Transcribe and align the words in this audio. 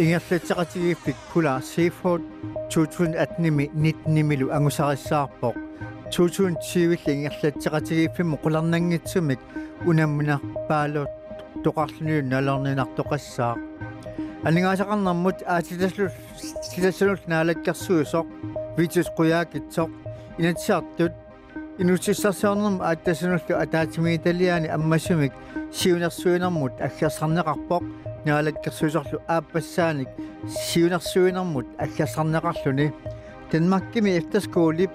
ингерлатсеқатигииппик 0.00 1.16
пула 1.32 1.60
seafood 1.60 2.22
2018-ми 2.70 3.64
19-милу 3.74 4.46
ангусариссаарпоқ 4.56 5.54
2020-ли 6.10 7.12
ингерлатсеқатигииппиму 7.16 8.36
қуларнангитсумик 8.44 9.40
унаммина 9.86 10.40
паалу 10.68 11.04
тоқарлуниу 11.64 12.24
налернинартоқассаа 12.32 13.54
анингаасақарнэрмут 14.48 15.44
аатиласлу 15.46 16.08
тилассанул 16.72 17.20
наалаккерсуусоқ 17.32 18.26
витус 18.78 19.08
қуяакитсоқ 19.18 19.90
инатсиартут 20.38 21.12
инутсиссарсиорнэрм 21.78 22.80
ааттасануллу 22.80 23.54
атаатимииталиани 23.64 24.68
аммасумик 24.76 25.32
сиунерсуинэрмут 25.72 26.80
аггерсарнеқарпоқ 26.86 27.84
наалаккерсуисорлу 28.24 29.22
ааппассааник. 29.28 30.08
Сиунерсуинэрмут 30.48 31.66
аггерсарнеқарлуни 31.78 32.92
Danmarkimi 33.52 34.10
efterskole 34.16 34.88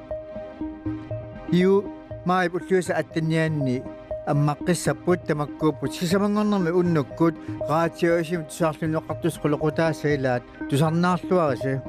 ю 1.51 1.83
май 2.25 2.49
пуллуса 2.49 2.93
аттанианни 2.95 3.83
аммаққиссаппут 4.31 5.25
тамаккууппут 5.27 5.93
сисамангорнэрми 5.93 6.71
уннуккут 6.79 7.35
раатиоисим 7.69 8.45
тусаарлунеқартус 8.49 9.35
қулоқутаасаилаат 9.43 10.43
тусарнаарлуариси 10.69 11.81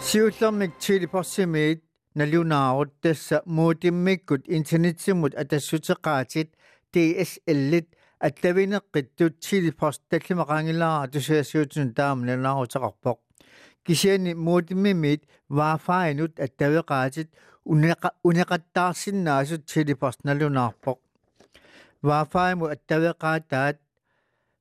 сиуллэрмик 0.00 0.72
чили 0.80 1.06
порсимиит 1.06 1.84
налунаарут 2.14 2.92
тасса 3.00 3.42
муутиммиккут 3.46 4.42
интернетсиммут 4.46 5.34
атассутеқаатит 5.34 6.48
DSL-ит 6.92 7.88
аттавинеққиттут 8.20 9.40
чили 9.40 9.70
порс 9.70 10.00
таллимақаангилаара 10.10 11.10
тусаасиутун 11.12 11.92
таам 11.92 12.24
налаарутеқарпоқ 12.24 13.18
кисиани 13.84 14.34
муутиммимит 14.34 15.24
вафаинут 15.48 16.38
аттавеқаатит 16.38 17.28
унеқа 17.64 18.10
унеқаттаарсиннаасут 18.22 19.66
чили 19.66 19.94
порс 19.94 20.18
налунаарпоқ 20.22 20.98
вафайму 22.02 22.66
аттавеқаатаат 22.74 23.76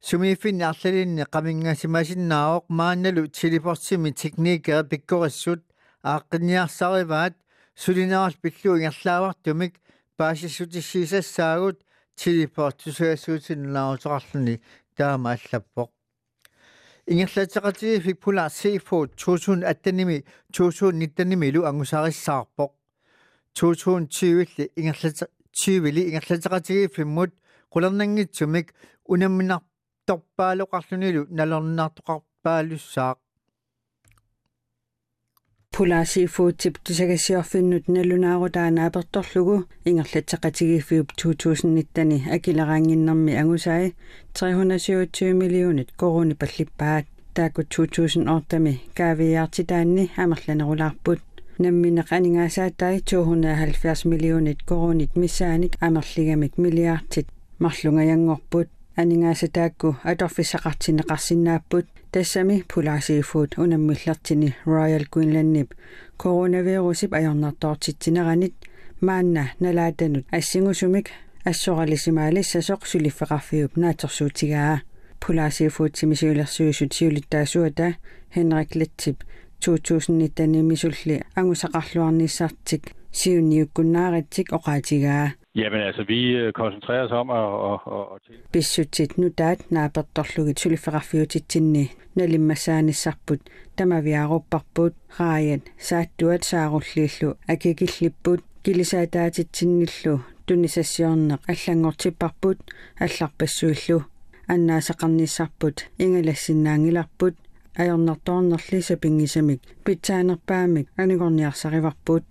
сумифин 0.01 0.61
арлалинне 0.69 1.25
qaminngasimasinnaaroq 1.33 2.65
maannalu 2.79 3.27
tiliportsimi 3.37 4.11
teknikere 4.21 4.83
pikkorassut 4.91 5.61
aaqqiниарсариваат 6.11 7.33
сулинаарал 7.75 8.33
пиллу 8.41 8.77
ингерлаавартумик 8.77 9.73
паасиссутиссисассаагут 10.17 11.83
тилипорт 12.15 12.77
тусаасуутиннаарутеқарлуни 12.83 14.61
таама 14.95 15.33
аллаппоқ 15.35 15.89
ингерлатеқатиги 17.07 17.99
фикпула 17.99 18.47
C4 18.47 19.15
2018-ними 19.15 20.25
2019-ними 20.53 21.51
лу 21.55 21.65
ангусаариссаарпоқ 21.65 22.71
2020-ли 23.55 24.71
ингерлате 24.75 25.27
20-ли 25.53 26.01
ингерлатеқатиги 26.09 26.87
фиммут 26.95 27.31
qulernangitsumik 27.73 28.67
unamminar 29.13 29.61
торпаалоқарлунилу 30.07 31.27
пулаасифуутип 35.73 36.75
тусагассиорфиннут 36.85 37.87
налунаарутаана 37.87 38.85
аперторлугу 38.85 39.55
ингерлатсеқатигиффиуп 39.89 41.07
2019 41.17 42.27
акилераангиннэрми 42.35 43.33
агусаи 43.41 43.95
327 44.33 45.33
миллионит 45.33 45.89
корони 45.97 46.35
паллиппаат 46.35 47.05
таакку 47.33 47.63
2008 47.63 48.77
кавиартитаанни 48.93 50.11
амерланерулаарпут 50.15 51.21
намминеқ 51.57 52.07
анингаасааттай 52.17 53.01
270 53.01 54.05
миллионит 54.05 54.59
коронит 54.69 55.15
миссааник 55.15 55.73
амерлигамик 55.79 56.59
миллиардтит 56.59 57.27
марлунгаянгорпут 57.57 58.69
анингаасатаакку 58.95 59.97
аторфиссақартинеқарсинааппут 60.03 61.87
тассами 62.13 62.63
пулаасииффуут 62.71 63.57
унаммиллартини 63.57 64.55
Royal 64.65 65.05
Queensland-нип 65.13 65.73
коронавирусип 66.21 67.11
аёрнартоортитсинеранит 67.19 68.53
маанна 69.01 69.43
налаатанут 69.59 70.25
ассигусумик 70.37 71.07
ассоралисимаалиссасоқ 71.49 72.81
сулиффеқарфиуп 72.91 73.71
наатерсуутигаа 73.81 74.81
пулаасииффуут 75.21 75.97
симисиулерсуисут 75.97 76.93
сиулиттаасуата. 76.93 77.95
Henrik 78.35 78.75
Lettip 78.79 79.17
2019 79.59 80.61
мисулли 80.61 81.23
ангусақарлуарниссартик. 81.35 82.83
Сиунниуккуннааратсик 83.11 84.53
оқаатигаа 84.57 85.33
Jamen 85.54 85.80
altså, 85.80 86.04
vi 86.08 86.30
øh, 86.30 86.52
koncentrerer 86.52 87.04
os 87.04 87.12
om 87.12 87.30
at... 87.30 87.36
at, 87.72 87.80
at, 87.94 88.34
at... 88.34 88.52
Bissutsit 88.52 89.18
nu 89.18 89.28
taat 89.28 89.70
naapertorlugit 89.70 90.60
suliffaqarfiutitsinni 90.60 91.90
nalimmassaanissarput 92.14 93.40
tamaviarupparput 93.76 94.94
raayat 95.20 95.60
saattuat 95.78 96.42
saarulliillu 96.44 97.34
akikillipput 97.48 98.40
kilisaataatitsinnillu 98.62 100.20
tunisassiorneq 100.46 101.40
аллангортиппарпут 101.52 102.58
алларпассуиллу 103.00 104.02
аннаасақарниссарпут 104.48 105.76
ингалассиннаангиларпут 105.98 107.36
ajornartornerlisa 107.78 108.96
pingisamik 108.96 109.62
pitsaanерpaamik 109.84 110.86
anigorniarsarivarput 110.98 112.24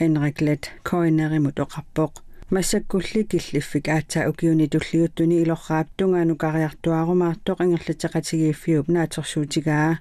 Henrik 0.00 0.40
Let 0.40 0.72
koinerimut 0.90 1.58
oqarpoq 1.58 2.12
массаккулли 2.50 3.22
киллиффик 3.30 3.88
аатса 3.88 4.28
укиуни 4.30 4.66
туллиуттуни 4.72 5.36
илорраап 5.42 5.88
тунгаану 5.98 6.34
кариартуарумаартоқ 6.42 7.58
ингерлатеқатигииффиуп 7.64 8.86
наатерсуутигаа 8.94 9.92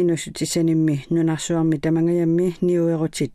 инусутисанимми 0.00 0.96
нунарсуарми 1.14 1.76
тамангаямми 1.84 2.46
ниуерутит 2.66 3.32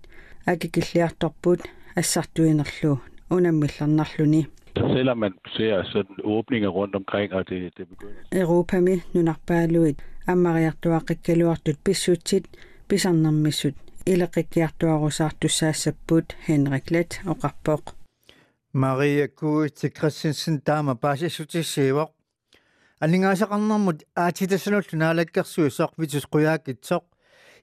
акикиллиарторпут 0.52 1.60
ассартуинерлу 1.96 2.94
унаммилларнарлуни 3.36 4.44
Selvom 4.78 5.18
man 5.18 5.34
ser 5.58 5.84
sådan 5.94 6.16
åbninger 6.24 6.70
rundt 6.70 6.96
omkring, 6.96 7.34
og 7.34 7.50
det, 7.50 7.78
det 7.78 7.88
begynder... 7.88 8.16
Europami 8.32 9.02
nunarpaaluit 9.14 9.98
ammariartuaqikkaluartut 10.28 11.78
pissutsit 11.84 12.46
pisarnermissut 12.88 13.76
ileqikkiartuarusaartussaassaput 14.06 16.36
Henrik 16.48 16.92
Let 16.92 17.22
oqarpoq 17.26 17.98
Maria 18.73 19.29
Kuitsi 19.29 19.91
Christensen 19.91 20.61
taama 20.65 20.95
paasissutissiivoq 20.95 22.11
алингаасақарнэрмут 23.05 24.05
аатитасануллу 24.17 24.97
наалаккерсуисоқ 24.97 25.93
витус 26.01 26.25
қуяакитсоқ 26.33 27.05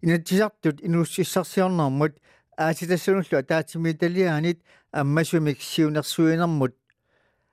инатсисартут 0.06 0.84
инууссиссарсиорнэрмут 0.86 2.14
аатитасануллу 2.58 3.40
атаатимиталиаанит 3.42 4.62
аммасумик 4.92 5.58
сиунерсуинэрмут 5.62 6.75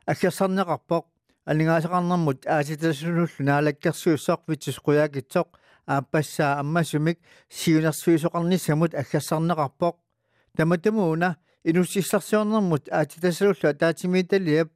аггерсарнеқарпоқ 0.06 1.04
алингаасақарнэрмут 1.46 2.44
аатитасануллу 2.46 3.40
наалаккерсуисоқ 3.40 4.40
витус 4.48 4.76
қуяакитсоқ 4.84 5.48
ааппассаа 5.86 6.60
аммасумик 6.60 7.18
сиунерсуисоқарниссамут 7.48 8.92
аггерсарнеқарпоқ 9.00 9.94
таматамууна 10.56 11.36
инуссиссарсиорнэрмут 11.66 12.88
аатитасалулла 12.92 13.74
таатимииталиап 13.74 14.68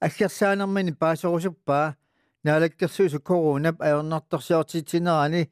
аггерсаанермани 0.00 0.92
паасорусуппаа 0.92 1.96
наалаккерсуусу 2.44 3.20
коронап 3.20 3.80
аернарторсиортитсинерани 3.80 5.50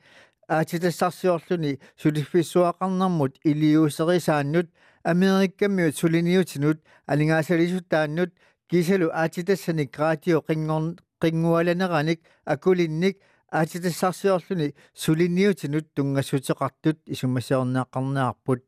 аатитассарсиорлуни 0.49 1.81
сулиффиссуақарнэрмут 2.03 3.33
илиусерисааннут 3.50 4.69
америккаммиут 5.03 5.97
сулиниутинут 5.97 6.79
алингаасалисуттааннут 7.06 8.31
кисалу 8.69 9.09
аатитассани 9.12 9.85
гратио 9.97 10.44
қингорн 10.49 10.99
қингуаланераник 11.23 12.21
акулинник 12.44 13.17
аатитассарсиорлуни 13.50 14.75
сулиниутинут 14.93 15.87
тунгассутеқартут 15.94 16.99
исумассиорнааққарнаарпут 17.06 18.61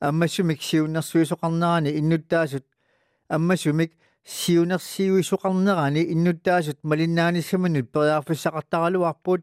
аммассумик 0.00 0.62
сиуннэрсуисоқарнерани 0.62 1.90
иннуттаасут 2.00 2.64
аммассумик 3.28 3.92
сиунерсиуисоқарнерани 4.24 6.02
иннуттаасут 6.12 6.78
малиннааниссаманут 6.82 7.90
периарфиссақартаралуарпут 7.94 9.42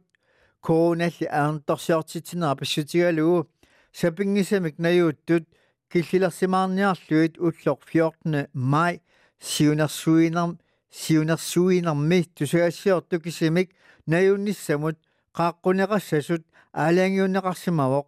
короналли 0.62 1.26
аернторсиортитинера 1.26 2.56
пассутигалуу 2.56 3.50
сапингисамик 3.92 4.78
наюуттут 4.78 5.44
киллилерсимаарниарлуит 5.92 7.38
уллоқ 7.38 7.80
14 7.92 8.50
май 8.54 9.02
сиунерсуинер 9.40 10.58
сиунерсуинерми 10.90 12.24
тусаассиортукисимик 12.36 13.70
наюнниссамут 14.06 14.98
qaaqquneqassasut 15.38 16.44
аалаангиуннеқарсимавоқ 16.74 18.06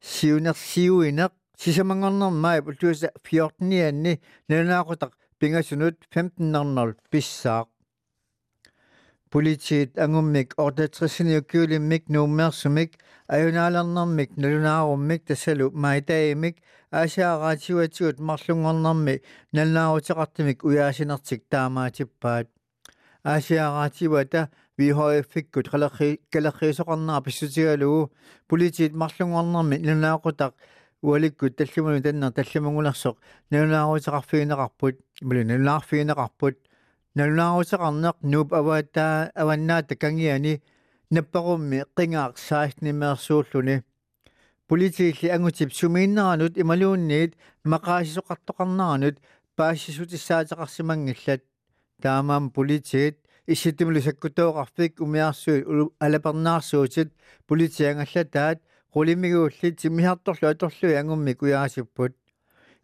сиунерсиуинеқ 0.00 1.32
сисамангорнэрмаап 1.61 2.67
уллуаса 2.67 3.11
14-ианни 3.23 4.19
налунаақутақ 4.49 5.11
пингасунут 5.39 5.97
15-нернер 6.13 6.95
писсаақ 7.11 7.67
политиит 9.33 9.97
ангуммик 9.97 10.53
ортатрисиниуккиулиммик 10.57 12.03
нууммерсумик 12.09 12.91
аюнаалернэрмик 13.27 14.37
налунааруммик 14.37 15.25
тассалу 15.25 15.71
маитаимик 15.71 16.57
аасиаараатиуатсуут 16.91 18.19
марлунгорнэрми 18.19 19.15
налнаарутеқартимик 19.55 20.63
уяасинертик 20.67 21.41
таамаатиппаат 21.49 22.47
аасиаараатиуата 23.23 24.49
вихоэффиккут 24.77 25.67
қалерри 25.73 26.21
калерриисоқарнаа 26.33 27.21
писсутигалугу 27.25 28.11
политиит 28.47 28.93
марлунгорнэрми 28.93 29.77
налунаақутақ 29.87 30.53
уаликкут 31.03 31.57
таллимуну 31.57 32.01
таннер 32.01 32.31
таллимунгулерсоқ 32.31 33.15
налунаарутеқарфигинеқарпут 33.51 34.95
ималу 35.21 35.43
налунаарфигинеқарпут 35.51 36.55
налунаарутеқарнеқ 37.17 38.15
нууп 38.31 38.53
аваатаа 38.59 39.31
аваннаата 39.41 39.95
кангиани 39.95 40.61
наппарумми 41.11 41.83
қингаақ 41.97 42.33
саастнимеерсууллуни 42.47 43.83
политиилли 44.67 45.27
ангутип 45.35 45.69
сумииннеранут 45.79 46.57
ималуунниит 46.57 47.35
мақаасисоқартоқарнаранут 47.71 49.15
паассисутиссаатеқарсимангиллат 49.57 51.41
таамаам 52.01 52.49
политиит 52.49 53.19
иситимлу 53.45 53.99
саккутооқарфик 53.99 55.01
умиарсуи 55.05 55.65
алапернаарсуутит 55.99 57.13
политиангаллатаат 57.47 58.59
qulimigiullit 58.93 59.75
simmihartorlu 59.83 60.45
atorlui 60.53 60.95
angummi 61.01 61.33
kuyaasipпут 61.39 62.13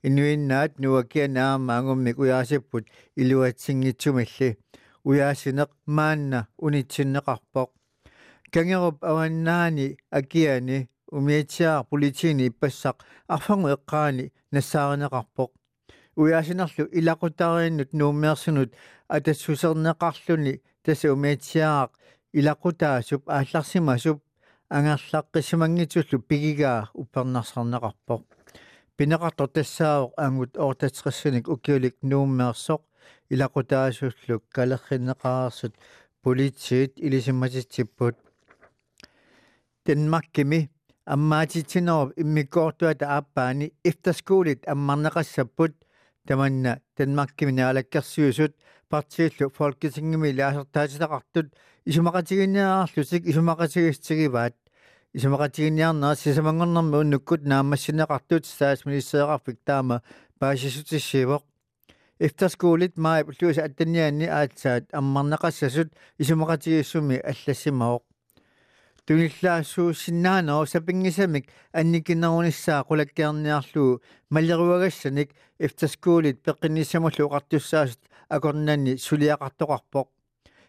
инуиннаат 0.04 0.80
нуакианаама 0.80 1.78
ангумми 1.78 2.12
куяасиппут 2.14 2.86
илуатсингитсумалли 3.22 4.50
уяасинеқ 5.08 5.70
маанна 5.98 6.40
унитсиннеқарпоқ 6.66 7.70
кангеруп 8.54 8.98
аваннаани 9.12 9.98
акиани 10.20 10.78
умиатсиаа 11.18 11.84
политини 11.92 12.48
иппассақ 12.50 12.98
арфангу 13.36 13.68
эққаани 13.76 14.32
нассааринеқарпоқ 14.54 15.52
уяасинерлу 16.20 16.86
илақутарииннут 17.00 17.92
нууммеерсинут 18.00 18.70
атассусернеқарлуни 19.16 20.62
таса 20.84 21.08
умиатсиаақ 21.16 21.92
илақутаасуп 22.40 23.24
аалларсимасуп 23.38 24.18
ангерлаққисимангитсуллу 24.70 26.20
пигигаа 26.30 26.90
уппернарсарнеқарпоқ. 27.02 28.22
Пинеқартор 28.98 29.48
тассаавоқ 29.56 30.12
аангут 30.18 30.52
оортатсеқассаник 30.64 31.46
укиулик 31.54 31.96
нууммеерсоқ 32.10 32.82
илақутаасуллук 33.34 34.44
калерриннеқарсут 34.56 35.74
политиит 36.24 36.92
илисимматитсиппут 37.06 38.16
денмаркими 39.86 40.70
аммаатитсинеров 41.06 42.14
иммиккоортуата 42.22 43.06
ааппаани 43.18 43.74
ифтаскуулит 43.84 44.62
аммарнеқассаппут 44.74 45.74
таманна 46.28 46.82
денмаркими 46.98 47.52
наалаккерсиусут 47.52 48.56
партииллу 48.90 49.50
фолкисингими 49.50 50.32
лаасертаатитақартут 50.40 51.54
исумақатигинниаарлусик 51.86 53.24
исумақатигистигиваат 53.32 54.56
исумақатигинниарнаа 55.14 56.16
сисамангорнэрми 56.16 56.98
уннуккут 57.02 57.42
наамассинеқартут 57.46 58.46
саас 58.46 58.86
министеэқарфик 58.86 59.58
таама 59.66 60.02
паасисутиссивоқ 60.40 61.44
эфтерскуулит 62.20 62.98
маа 62.98 63.24
плюс 63.24 63.58
аттаннианни 63.58 64.26
аатсаат 64.26 64.86
аммарнеқассасут 64.94 65.90
исумақатигиссуми 66.18 67.18
аллассимаоқ 67.32 68.04
туниллаассуу 69.10 69.94
синнаанаа 69.94 70.68
сапингисамик 70.70 71.50
анникиннеруниссаа 71.74 72.86
қулаккиарниарлуу 72.86 74.02
малеруагассаник 74.30 75.34
эфтерскуулит 75.58 76.44
пеққинниссамуллу 76.46 77.26
уқартуссаасут 77.26 78.02
акорнанни 78.30 78.94
сулиақартоқарпоқ. 79.08 80.08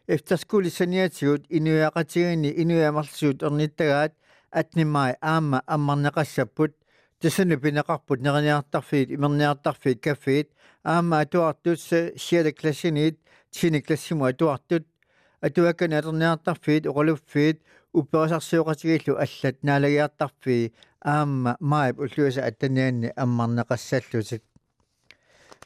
Эфтерскуулиссаниатигут 0.08 1.44
инуяақатигини 1.50 2.50
инуямарлсуут 2.62 3.42
эрниттагаат 3.42 4.14
атнимай 4.50 5.16
аама 5.20 5.62
аммарнеқассаппут 5.66 6.72
тасану 7.20 7.58
пинеқарпут 7.58 8.22
нерниартарфиит 8.22 9.10
имерниартарфиит 9.10 10.02
каффиит 10.02 10.48
аама 10.82 11.20
атуартутса 11.20 12.16
сиала 12.16 12.52
классиниит 12.52 13.20
тини 13.50 13.80
классиму 13.80 14.24
атуартут. 14.24 14.86
Атуаккана 15.42 15.98
атерниартарфиит 15.98 16.86
оqaluффиит 16.86 17.62
упперисарсиоқатигиллу 17.92 19.16
аллат 19.18 19.56
наалагиартарфии 19.62 20.72
аама 21.00 21.56
маип 21.60 21.98
уллуаса 21.98 22.44
аттанианни 22.44 23.12
аммарнеқассаллутик 23.16 24.42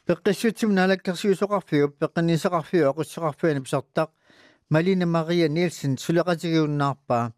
пеққиссутсим 0.07 0.71
наалаккерсиусоқарфиу 0.77 1.93
пеққинисеқарфиу 1.99 2.89
оқуссеқарфиани 2.91 3.61
писартақ 3.65 4.09
малина 4.69 5.05
мария 5.05 5.49
нилсен 5.49 5.97
сулеқатигиуннаарпаа 5.97 7.33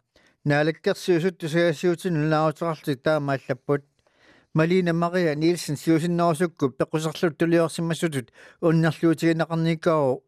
наалаккерсиусут 0.46 1.38
тусаасиутин 1.40 2.30
лаутеқарлик 2.32 3.02
таамааллаппут 3.04 3.84
малина 4.54 4.94
мария 4.94 5.36
нилсен 5.36 5.76
сиусиннерусукку 5.78 6.70
пеққусерлут 6.70 7.38
тулиорсимассутут 7.38 8.32
уннерлуутигинеқарникао 8.62 10.22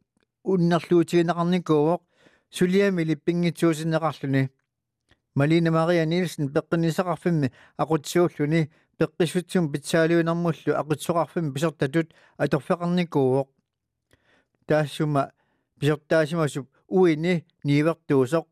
уннерлуутигинеқарникууоқ 0.43 2.01
сулиами 2.51 3.03
липпингитсуусиннеқарлүни 3.03 4.49
малина 5.35 5.71
мария 5.71 6.05
нилсен 6.05 6.49
пеққинисеқарфимми 6.55 7.51
ақутсууллуни 7.77 8.69
пеққиссутсум 8.99 9.71
питсаалиунэрмуллу 9.71 10.71
ақутсоқарфимми 10.81 11.53
писертатут 11.53 12.13
аторфеқарникууоқ 12.37 13.47
таассума 14.67 15.31
писертаасимасуп 15.79 16.67
уини 16.87 17.45
нивертуусоқ 17.63 18.45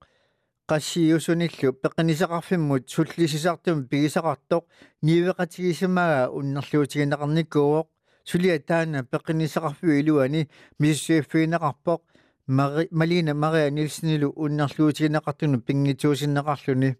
qassiusуниллу 0.70 1.74
пеққинисеқарфиммут 1.84 2.90
суллисисартум 2.90 3.88
пигисақартоқ 3.90 4.64
нивеқатигисимага 5.02 6.30
уннерлуутигинеқарникууоқ 6.38 7.88
сулиа 8.30 8.60
таана 8.60 9.00
пеққинисеқарфу 9.12 9.88
илуани 10.00 10.50
миссуиффиинеқарпоқ 10.80 12.02
малина 12.48 13.34
мария 13.34 13.72
нилснилу 13.72 14.32
уннерлуутигинеқартуну 14.36 15.60
пингитсуусиннеқарлүни 15.68 16.96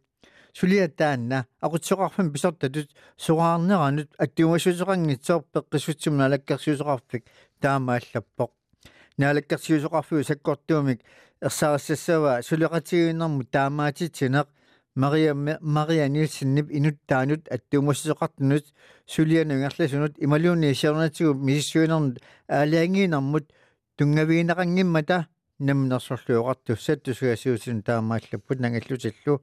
сулиа 0.54 0.88
таанна 0.90 1.46
aqutsoqarfam 1.62 2.32
pisartatut 2.34 2.90
suqaarneranut 3.26 4.10
attumassusoqanngitsoor 4.24 5.42
peqqissutsim 5.54 6.18
nalakkersiusoqarfik 6.22 7.24
taamaallappoq 7.62 8.52
naalakkersiusoqarfu 9.20 10.24
sakkortuumik 10.30 11.00
ерсаарассассава 11.48 12.42
сулеқатигиннэрму 12.50 13.44
таамаатитсинеқ 13.56 14.48
Maria 14.98 15.34
Maria 15.62 16.08
Nielsen 16.10 16.58
inuttaanut 16.80 17.44
attuumussоqartunut 17.56 18.66
sulianuingerlasунут 19.06 20.14
ималуунни 20.26 20.74
сиарнатигу 20.74 21.34
миссуинернут 21.36 22.18
аалиангиинэрмут 22.50 23.46
тунгавиинеқангиммата 23.98 25.28
тусуасиусин 27.04 27.82
таамааллаппут 27.84 28.60
нагаллутиллу 28.60 29.42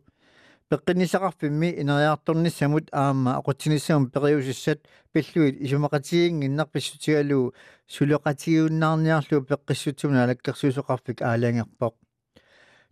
пеққинисақарфимми 0.70 1.74
инериарторниссамут 1.80 2.88
аама 2.92 3.36
ақутсиниссаму 3.38 4.10
периусиссат 4.10 4.80
пиллуит 5.12 5.60
исумақатигингиннар 5.60 6.66
писсутигалуу 6.66 7.52
сулеқатигиуннаарниарлуу 7.88 9.42
пеққиссутсуна 9.42 10.24
алаккерсуусоқарфик 10.24 11.20
аалаангерпоқ. 11.20 11.94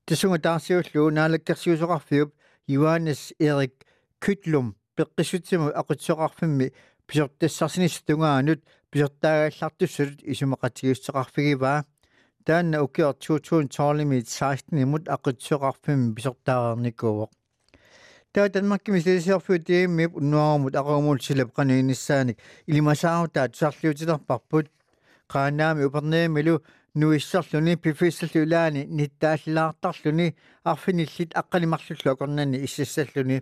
Тасунга 0.04 0.38
таарсиуллуу 0.38 1.10
наалаккерсуусоқарфиуп 1.10 2.32
Johannes 2.68 3.32
Erik 3.38 3.86
Kytlum 4.20 4.74
пеққиссутсиму 4.96 5.70
ақутсоқарфимми 5.70 6.72
писортассарсинис 7.06 8.02
тунгаанут 8.02 8.64
писортаагаллартуссулут 8.90 10.22
таанна 12.46 12.82
укиор 12.82 13.14
2012 13.14 14.24
16 14.26 14.82
имут 14.84 15.08
ақутсоқарфимми 15.16 16.14
писортаарникууоқ 16.16 17.30
таа 18.32 18.48
танмаккими 18.48 19.00
силисиарфуутииммип 19.00 20.16
уннуармут 20.16 20.74
ақармуул 20.80 21.20
силап 21.20 21.50
қанииниссааник 21.56 22.38
илимасаарутаа 22.66 23.48
тусарлиутилерпарпут 23.48 24.66
qaaнаами 25.32 25.84
упернеэмилу 25.88 26.54
nuissarluni 27.00 27.76
pifissallulaani 27.82 28.82
nittaallaaartarluni 28.98 30.26
arfinillit 30.72 31.30
aqqalimarlullu 31.40 32.08
akornani 32.12 32.58
ississalluni 32.66 33.38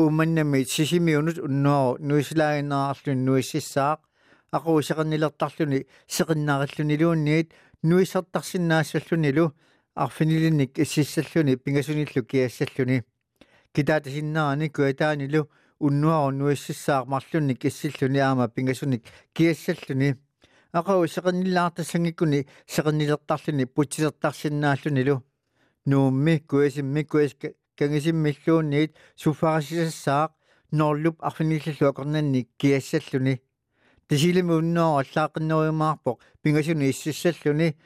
uumannami 0.00 0.60
sisimiunut 0.74 1.38
unnuaru 1.46 1.98
nuisilaaginnaarlun 2.08 3.20
nuississaaq 3.26 4.00
aquuseqernilertarluni 4.56 5.80
seqinnaarilluniluunniit 7.84 7.88
nuissartarsinnааssallunilu 7.88 9.52
arfinilinnik 9.96 10.78
ississalluni 10.78 11.56
pingasunillu 11.56 12.22
kiassalluni 12.26 13.02
kitaatasinnarani 13.74 14.68
kuataanilu 14.70 15.50
unnuaru 15.80 16.38
nuississaaq 16.38 17.06
marlunnik 17.06 17.64
issilluni 17.64 18.20
aama 18.20 18.48
pingasunik 18.48 19.04
kiassalluni 19.34 20.14
aqau 20.72 21.06
seqernillaartassangikuni 21.06 22.44
seqernilertarluni 22.66 23.66
putsisertarsinnaallunilu 23.66 25.22
nuummi 25.86 26.40
kuasimmi 26.40 27.04
kuas 27.04 27.32
kangisimmilluunniit 27.78 28.94
suffarasisassaaq 29.16 30.30
norlup 30.72 31.16
arfinillallu 31.24 31.88
aqornanni 31.88 32.48
kiassalluni 32.58 33.40
тасилими 34.10 34.54
унноо 34.60 34.98
аллааққиннериумаарпоқ 35.00 36.16
пингасуни 36.42 36.90
иссиссаллуни 36.90 37.76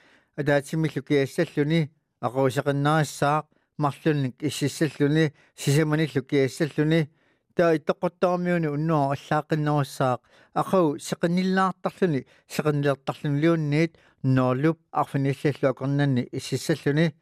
атаатсимиллу 0.40 1.02
киассаллуни 1.08 1.90
ақорисақиннарассаақ 2.26 3.44
марлунник 3.76 4.34
иссиссаллуни 4.48 5.34
сисаманиллу 5.54 6.22
киассаллуни 6.30 7.10
таа 7.56 7.76
иттоққоттарамиуни 7.76 8.68
унноо 8.76 9.12
аллааққиннеруссаақ 9.14 10.20
ақау 10.60 10.96
сеқинниллаартарлуни 11.08 12.26
сеқиннилертарлунилуунниит 12.48 13.92
ноолуп 14.22 14.78
арфиниллаллу 14.92 15.68
ақорнанни 15.72 16.28
иссиссаллуни. 16.32 17.14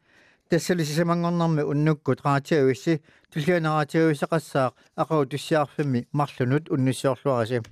Тассали 0.49 0.83
сисамангорнарми 0.85 1.61
уннуккут 1.61 2.21
раатиависси 2.23 3.01
туллианараатиависақассаақ 3.33 4.73
ақау 4.95 5.25
туссиарфимми 5.25 6.07
марлунут 6.13 6.69
уннуссиорлуараси 6.69 7.63